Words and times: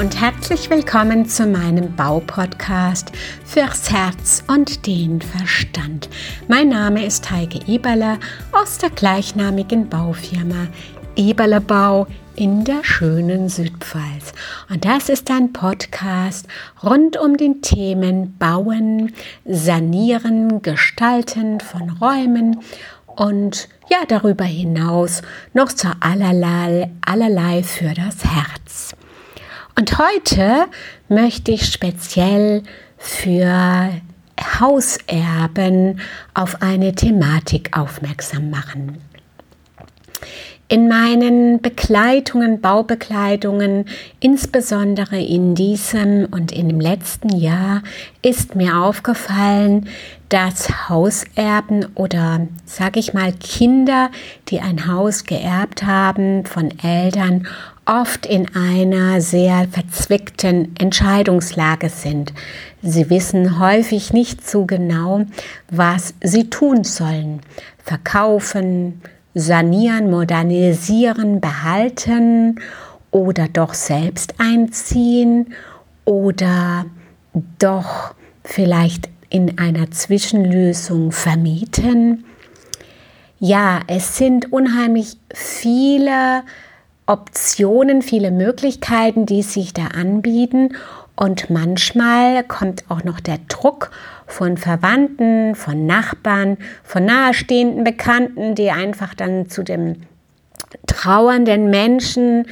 und 0.00 0.18
herzlich 0.18 0.70
willkommen 0.70 1.28
zu 1.28 1.44
meinem 1.44 1.94
Baupodcast 1.94 3.12
fürs 3.44 3.92
Herz 3.92 4.42
und 4.48 4.86
den 4.86 5.20
Verstand. 5.20 6.08
Mein 6.48 6.70
Name 6.70 7.04
ist 7.04 7.30
Heike 7.30 7.60
Eberle 7.66 8.18
aus 8.50 8.78
der 8.78 8.88
gleichnamigen 8.88 9.90
Baufirma 9.90 10.68
Eberle 11.16 11.60
Bau 11.60 12.06
in 12.34 12.64
der 12.64 12.82
schönen 12.82 13.50
Südpfalz. 13.50 14.32
Und 14.70 14.86
das 14.86 15.10
ist 15.10 15.30
ein 15.30 15.52
Podcast 15.52 16.46
rund 16.82 17.18
um 17.18 17.36
den 17.36 17.60
Themen 17.60 18.38
Bauen, 18.38 19.12
Sanieren, 19.44 20.62
Gestalten 20.62 21.60
von 21.60 21.90
Räumen 21.90 22.60
und 23.04 23.68
ja, 23.90 23.98
darüber 24.08 24.44
hinaus 24.44 25.20
noch 25.52 25.68
so 25.68 25.88
allerlei, 26.00 26.90
allerlei 27.04 27.62
für 27.62 27.92
das 27.92 28.24
Herz. 28.24 28.94
Und 29.76 29.98
heute 29.98 30.66
möchte 31.08 31.52
ich 31.52 31.66
speziell 31.66 32.62
für 32.98 33.90
Hauserben 34.58 36.00
auf 36.34 36.62
eine 36.62 36.94
Thematik 36.94 37.76
aufmerksam 37.76 38.50
machen. 38.50 38.98
In 40.68 40.86
meinen 40.86 41.60
Begleitungen, 41.60 42.60
Baubegleitungen, 42.60 43.86
insbesondere 44.20 45.20
in 45.20 45.56
diesem 45.56 46.26
und 46.30 46.52
in 46.52 46.68
dem 46.68 46.80
letzten 46.80 47.36
Jahr, 47.36 47.82
ist 48.22 48.54
mir 48.54 48.76
aufgefallen, 48.76 49.88
dass 50.28 50.88
Hauserben 50.88 51.86
oder 51.96 52.46
sage 52.66 53.00
ich 53.00 53.14
mal 53.14 53.32
Kinder, 53.32 54.10
die 54.48 54.60
ein 54.60 54.86
Haus 54.86 55.24
geerbt 55.24 55.82
haben 55.82 56.46
von 56.46 56.70
Eltern, 56.78 57.48
oft 57.90 58.24
in 58.24 58.54
einer 58.54 59.20
sehr 59.20 59.66
verzwickten 59.68 60.76
Entscheidungslage 60.78 61.88
sind. 61.88 62.32
Sie 62.82 63.10
wissen 63.10 63.58
häufig 63.58 64.12
nicht 64.12 64.48
so 64.48 64.64
genau, 64.64 65.22
was 65.70 66.14
sie 66.22 66.48
tun 66.48 66.84
sollen. 66.84 67.40
Verkaufen, 67.82 69.02
sanieren, 69.34 70.08
modernisieren, 70.08 71.40
behalten 71.40 72.60
oder 73.10 73.48
doch 73.48 73.74
selbst 73.74 74.34
einziehen 74.38 75.52
oder 76.04 76.86
doch 77.58 78.14
vielleicht 78.44 79.08
in 79.30 79.58
einer 79.58 79.90
Zwischenlösung 79.90 81.10
vermieten. 81.10 82.24
Ja, 83.40 83.80
es 83.88 84.16
sind 84.16 84.52
unheimlich 84.52 85.16
viele 85.34 86.44
Optionen, 87.10 88.02
viele 88.02 88.30
Möglichkeiten, 88.30 89.26
die 89.26 89.42
sich 89.42 89.74
da 89.74 89.88
anbieten. 89.88 90.76
Und 91.16 91.50
manchmal 91.50 92.44
kommt 92.44 92.84
auch 92.88 93.02
noch 93.02 93.18
der 93.18 93.38
Druck 93.48 93.90
von 94.26 94.56
Verwandten, 94.56 95.56
von 95.56 95.86
Nachbarn, 95.86 96.56
von 96.84 97.04
nahestehenden 97.04 97.82
Bekannten, 97.82 98.54
die 98.54 98.70
einfach 98.70 99.14
dann 99.14 99.48
zu 99.48 99.64
dem 99.64 99.96
trauernden 100.86 101.68
Menschen 101.68 102.46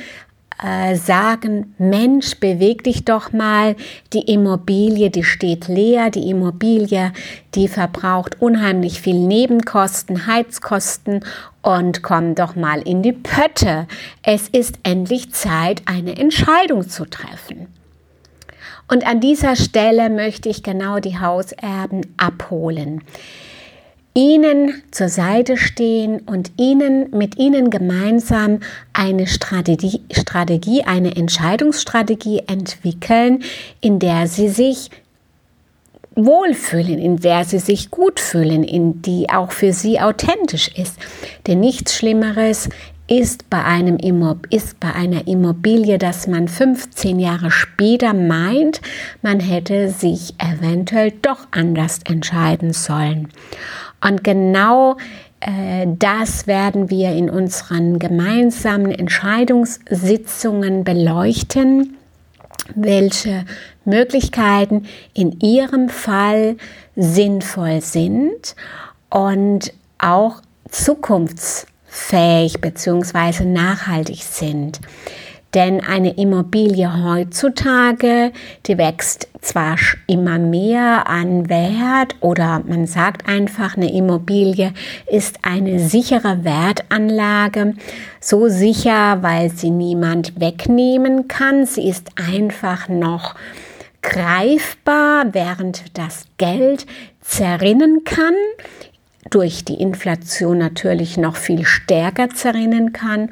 äh, 0.60 0.96
sagen, 0.96 1.74
Mensch, 1.78 2.40
beweg 2.40 2.82
dich 2.82 3.04
doch 3.04 3.32
mal, 3.32 3.76
die 4.12 4.32
Immobilie, 4.32 5.08
die 5.08 5.22
steht 5.22 5.68
leer, 5.68 6.10
die 6.10 6.28
Immobilie, 6.30 7.12
die 7.54 7.68
verbraucht 7.68 8.42
unheimlich 8.42 9.00
viel 9.00 9.20
Nebenkosten, 9.20 10.26
Heizkosten 10.26 11.24
und 11.68 12.02
komm 12.02 12.34
doch 12.34 12.56
mal 12.56 12.80
in 12.80 13.02
die 13.02 13.12
Pötte. 13.12 13.86
Es 14.22 14.48
ist 14.48 14.78
endlich 14.84 15.34
Zeit, 15.34 15.82
eine 15.84 16.16
Entscheidung 16.16 16.88
zu 16.88 17.04
treffen. 17.04 17.66
Und 18.90 19.06
an 19.06 19.20
dieser 19.20 19.54
Stelle 19.54 20.08
möchte 20.08 20.48
ich 20.48 20.62
genau 20.62 20.98
die 20.98 21.20
Hauserben 21.20 22.06
abholen 22.16 23.02
ihnen 24.14 24.82
zur 24.90 25.08
Seite 25.08 25.56
stehen 25.56 26.20
und 26.20 26.50
ihnen 26.56 27.16
mit 27.16 27.38
ihnen 27.38 27.70
gemeinsam 27.70 28.58
eine 28.92 29.28
Strategie, 29.28 30.00
Strategie, 30.10 30.82
eine 30.82 31.14
Entscheidungsstrategie 31.14 32.42
entwickeln, 32.48 33.44
in 33.80 34.00
der 34.00 34.26
sie 34.26 34.48
sich 34.48 34.90
wohlfühlen, 36.24 36.98
in 36.98 37.16
der 37.16 37.44
sie 37.44 37.58
sich 37.58 37.90
gut 37.90 38.20
fühlen, 38.20 38.64
in 38.64 39.02
die 39.02 39.30
auch 39.30 39.52
für 39.52 39.72
sie 39.72 40.00
authentisch 40.00 40.68
ist. 40.76 40.96
Denn 41.46 41.60
nichts 41.60 41.94
Schlimmeres 41.94 42.68
ist 43.06 43.48
bei, 43.48 43.64
einem 43.64 43.96
Immob 43.96 44.46
ist 44.50 44.80
bei 44.80 44.92
einer 44.92 45.26
Immobilie, 45.26 45.96
dass 45.98 46.26
man 46.26 46.46
15 46.46 47.18
Jahre 47.18 47.50
später 47.50 48.12
meint, 48.12 48.82
man 49.22 49.40
hätte 49.40 49.88
sich 49.88 50.34
eventuell 50.38 51.12
doch 51.22 51.46
anders 51.50 52.00
entscheiden 52.04 52.74
sollen. 52.74 53.28
Und 54.04 54.22
genau 54.24 54.96
äh, 55.40 55.86
das 55.86 56.46
werden 56.46 56.90
wir 56.90 57.12
in 57.12 57.30
unseren 57.30 57.98
gemeinsamen 57.98 58.90
Entscheidungssitzungen 58.90 60.84
beleuchten, 60.84 61.96
welche 62.74 63.44
Möglichkeiten 63.84 64.86
in 65.14 65.40
Ihrem 65.40 65.88
Fall 65.88 66.56
sinnvoll 66.96 67.80
sind 67.80 68.54
und 69.10 69.72
auch 69.98 70.42
zukunftsfähig 70.70 72.60
bzw. 72.60 73.44
nachhaltig 73.44 74.22
sind. 74.22 74.80
Denn 75.54 75.82
eine 75.82 76.18
Immobilie 76.18 77.04
heutzutage, 77.04 78.32
die 78.66 78.76
wächst 78.76 79.28
zwar 79.40 79.76
immer 80.06 80.38
mehr 80.38 81.08
an 81.08 81.48
Wert 81.48 82.16
oder 82.20 82.62
man 82.66 82.86
sagt 82.86 83.26
einfach, 83.26 83.76
eine 83.76 83.90
Immobilie 83.90 84.74
ist 85.06 85.38
eine 85.42 85.78
sichere 85.78 86.44
Wertanlage. 86.44 87.74
So 88.20 88.48
sicher, 88.48 89.22
weil 89.22 89.50
sie 89.50 89.70
niemand 89.70 90.38
wegnehmen 90.38 91.28
kann. 91.28 91.64
Sie 91.64 91.88
ist 91.88 92.08
einfach 92.16 92.88
noch 92.88 93.34
greifbar, 94.02 95.32
während 95.32 95.96
das 95.96 96.26
Geld 96.36 96.86
zerrinnen 97.22 98.04
kann 98.04 98.34
durch 99.30 99.64
die 99.64 99.74
Inflation 99.74 100.58
natürlich 100.58 101.16
noch 101.16 101.36
viel 101.36 101.64
stärker 101.64 102.30
zerrinnen 102.30 102.92
kann 102.92 103.30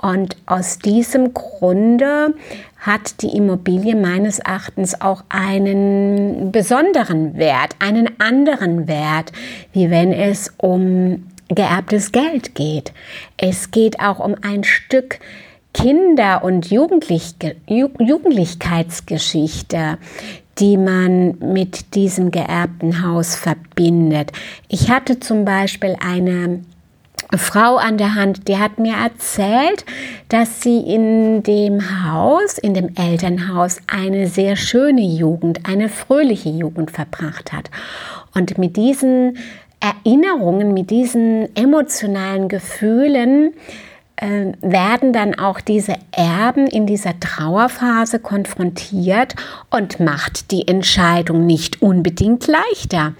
und 0.00 0.36
aus 0.46 0.78
diesem 0.78 1.34
Grunde 1.34 2.34
hat 2.78 3.22
die 3.22 3.36
Immobilie 3.36 3.94
meines 3.94 4.38
Erachtens 4.38 4.98
auch 5.00 5.24
einen 5.28 6.52
besonderen 6.52 7.36
Wert, 7.36 7.76
einen 7.78 8.08
anderen 8.18 8.88
Wert, 8.88 9.32
wie 9.72 9.90
wenn 9.90 10.12
es 10.12 10.52
um 10.56 11.26
geerbtes 11.48 12.12
Geld 12.12 12.54
geht. 12.54 12.92
Es 13.36 13.70
geht 13.70 14.00
auch 14.00 14.20
um 14.20 14.36
ein 14.42 14.64
Stück 14.64 15.20
Kinder- 15.74 16.42
und 16.42 16.70
Jugendlich 16.70 17.34
Jugendlichkeitsgeschichte, 17.68 19.98
die 20.58 20.76
man 20.76 21.38
mit 21.38 21.94
diesem 21.94 22.30
geerbten 22.30 23.02
Haus 23.02 23.36
verbindet. 23.36 24.32
Ich 24.68 24.90
hatte 24.90 25.20
zum 25.20 25.44
Beispiel 25.44 25.96
eine 26.00 26.62
Frau 27.36 27.76
an 27.76 27.98
der 27.98 28.14
Hand, 28.14 28.48
die 28.48 28.58
hat 28.58 28.78
mir 28.78 28.94
erzählt, 28.94 29.84
dass 30.28 30.62
sie 30.62 30.80
in 30.80 31.42
dem 31.42 31.80
Haus, 32.12 32.58
in 32.58 32.74
dem 32.74 32.94
Elternhaus, 32.96 33.78
eine 33.86 34.26
sehr 34.26 34.56
schöne 34.56 35.02
Jugend, 35.02 35.68
eine 35.68 35.88
fröhliche 35.88 36.50
Jugend 36.50 36.90
verbracht 36.90 37.52
hat. 37.52 37.70
Und 38.34 38.58
mit 38.58 38.76
diesen 38.76 39.38
Erinnerungen, 39.80 40.74
mit 40.74 40.90
diesen 40.90 41.54
emotionalen 41.56 42.48
Gefühlen 42.48 43.54
äh, 44.16 44.52
werden 44.60 45.12
dann 45.12 45.38
auch 45.38 45.60
diese 45.60 45.94
Erben 46.12 46.66
in 46.66 46.86
dieser 46.86 47.18
Trauerphase 47.18 48.18
konfrontiert 48.18 49.34
und 49.70 49.98
macht 49.98 50.50
die 50.50 50.68
Entscheidung 50.68 51.46
nicht 51.46 51.80
unbedingt 51.80 52.46
leichter. 52.46 53.14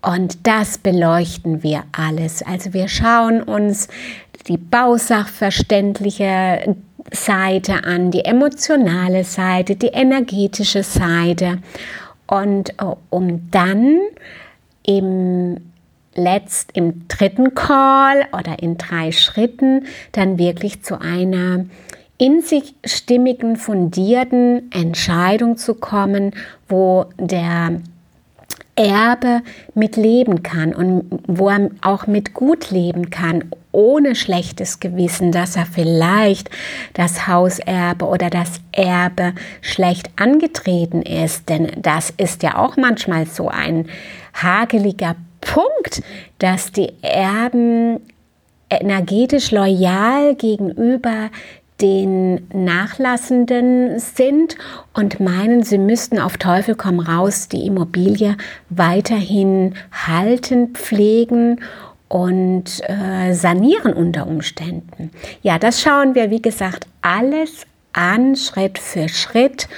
Und 0.00 0.46
das 0.46 0.78
beleuchten 0.78 1.62
wir 1.62 1.84
alles. 1.92 2.42
Also 2.42 2.72
wir 2.72 2.88
schauen 2.88 3.42
uns 3.42 3.88
die 4.46 4.56
bausachverständliche 4.56 6.76
Seite 7.10 7.84
an, 7.84 8.10
die 8.10 8.24
emotionale 8.24 9.24
Seite, 9.24 9.76
die 9.76 9.88
energetische 9.88 10.82
Seite. 10.82 11.58
Und 12.26 12.70
äh, 12.70 12.94
um 13.10 13.50
dann 13.50 13.98
im 14.84 15.56
letzt 16.14 16.76
im 16.76 17.06
dritten 17.08 17.54
Call 17.54 18.26
oder 18.32 18.60
in 18.60 18.76
drei 18.76 19.12
Schritten 19.12 19.86
dann 20.12 20.36
wirklich 20.36 20.82
zu 20.82 21.00
einer 21.00 21.64
in 22.18 22.42
sich 22.42 22.74
stimmigen, 22.84 23.56
fundierten 23.56 24.70
Entscheidung 24.72 25.56
zu 25.56 25.74
kommen, 25.74 26.32
wo 26.68 27.06
der 27.16 27.80
Erbe 28.78 29.42
mit 29.74 29.96
leben 29.96 30.44
kann 30.44 30.72
und 30.72 31.04
wo 31.26 31.48
er 31.48 31.70
auch 31.82 32.06
mit 32.06 32.32
gut 32.32 32.70
leben 32.70 33.10
kann, 33.10 33.44
ohne 33.72 34.14
schlechtes 34.14 34.78
Gewissen, 34.78 35.32
dass 35.32 35.56
er 35.56 35.66
vielleicht 35.66 36.48
das 36.94 37.26
Hauserbe 37.26 38.06
oder 38.06 38.30
das 38.30 38.60
Erbe 38.70 39.34
schlecht 39.62 40.10
angetreten 40.16 41.02
ist. 41.02 41.48
Denn 41.48 41.72
das 41.76 42.10
ist 42.16 42.44
ja 42.44 42.56
auch 42.56 42.76
manchmal 42.76 43.26
so 43.26 43.48
ein 43.48 43.86
hageliger 44.32 45.16
Punkt, 45.40 46.02
dass 46.38 46.70
die 46.70 46.92
Erben 47.02 48.00
energetisch 48.70 49.50
loyal 49.50 50.34
gegenüber 50.34 51.30
den 51.80 52.48
Nachlassenden 52.52 53.98
sind 54.00 54.56
und 54.94 55.20
meinen, 55.20 55.62
sie 55.62 55.78
müssten 55.78 56.18
auf 56.18 56.36
Teufel 56.36 56.74
komm 56.74 56.98
raus 57.00 57.48
die 57.48 57.66
Immobilie 57.66 58.36
weiterhin 58.68 59.74
halten, 59.92 60.74
pflegen 60.74 61.60
und 62.08 62.80
äh, 62.88 63.32
sanieren 63.32 63.92
unter 63.92 64.26
Umständen. 64.26 65.10
Ja, 65.42 65.58
das 65.58 65.80
schauen 65.80 66.14
wir, 66.14 66.30
wie 66.30 66.42
gesagt, 66.42 66.86
alles 67.02 67.64
an, 67.92 68.34
Schritt 68.34 68.78
für 68.78 69.08
Schritt. 69.08 69.68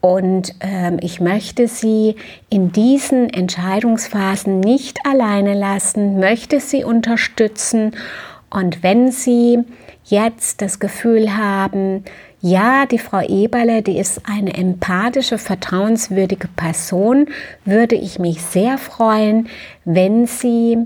Und 0.00 0.54
ähm, 0.60 0.98
ich 1.00 1.20
möchte 1.20 1.68
Sie 1.68 2.16
in 2.50 2.72
diesen 2.72 3.30
Entscheidungsphasen 3.30 4.58
nicht 4.58 4.98
alleine 5.06 5.54
lassen, 5.54 6.18
möchte 6.18 6.58
Sie 6.60 6.82
unterstützen. 6.82 7.92
Und 8.50 8.82
wenn 8.82 9.12
Sie 9.12 9.60
jetzt 10.04 10.62
das 10.62 10.78
Gefühl 10.78 11.36
haben, 11.36 12.04
ja, 12.40 12.86
die 12.86 12.98
Frau 12.98 13.20
Eberle, 13.20 13.82
die 13.82 13.98
ist 13.98 14.22
eine 14.28 14.54
empathische, 14.54 15.36
vertrauenswürdige 15.38 16.48
Person, 16.48 17.28
würde 17.64 17.94
ich 17.94 18.18
mich 18.18 18.42
sehr 18.42 18.78
freuen, 18.78 19.48
wenn 19.84 20.26
Sie 20.26 20.78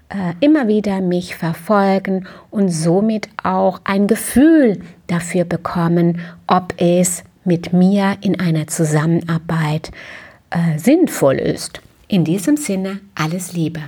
äh, 0.09 0.35
immer 0.39 0.69
wieder 0.69 1.01
mich 1.01 1.35
verfolgen 1.35 2.29
und 2.53 2.69
somit 2.69 3.29
auch 3.43 3.81
ein 3.83 4.07
Gefühl 4.07 4.79
dafür 5.09 5.47
bekommen, 5.47 6.21
ob 6.47 6.75
es 6.77 7.25
mit 7.45 7.73
mir 7.73 8.19
in 8.21 8.39
einer 8.39 8.69
Zusammenarbeit 8.69 9.89
äh, 9.89 10.22
sinnvoll 10.77 11.37
ist. 11.37 11.81
In 12.09 12.25
diesem 12.25 12.57
Sinne 12.57 12.99
alles 13.15 13.53
Liebe. 13.53 13.83